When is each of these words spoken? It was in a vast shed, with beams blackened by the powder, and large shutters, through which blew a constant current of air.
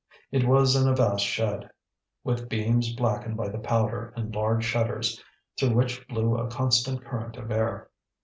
It 0.31 0.47
was 0.47 0.75
in 0.75 0.87
a 0.87 0.95
vast 0.95 1.23
shed, 1.23 1.69
with 2.23 2.49
beams 2.49 2.91
blackened 2.91 3.37
by 3.37 3.49
the 3.49 3.59
powder, 3.59 4.11
and 4.15 4.33
large 4.33 4.65
shutters, 4.65 5.23
through 5.59 5.75
which 5.75 6.07
blew 6.07 6.35
a 6.37 6.49
constant 6.49 7.05
current 7.05 7.37
of 7.37 7.51
air. 7.51 7.87